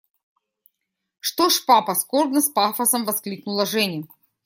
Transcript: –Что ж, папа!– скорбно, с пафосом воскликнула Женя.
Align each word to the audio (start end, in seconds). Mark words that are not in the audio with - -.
–Что 1.19 1.49
ж, 1.49 1.63
папа!– 1.63 1.93
скорбно, 1.93 2.41
с 2.41 2.49
пафосом 2.49 3.05
воскликнула 3.05 3.67
Женя. 3.67 4.05